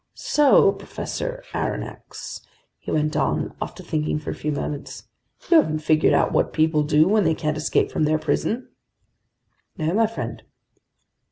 "So, 0.15 0.71
Professor 0.71 1.43
Aronnax," 1.53 2.41
he 2.79 2.89
went 2.89 3.15
on 3.15 3.53
after 3.61 3.83
thinking 3.83 4.17
for 4.17 4.31
a 4.31 4.33
few 4.33 4.51
moments, 4.51 5.07
"you 5.51 5.57
haven't 5.57 5.83
figured 5.85 6.11
out 6.15 6.31
what 6.31 6.53
people 6.53 6.81
do 6.81 7.07
when 7.07 7.23
they 7.23 7.35
can't 7.35 7.55
escape 7.55 7.91
from 7.91 8.05
their 8.05 8.17
prison?" 8.17 8.69
"No, 9.77 9.93
my 9.93 10.07
friend." 10.07 10.41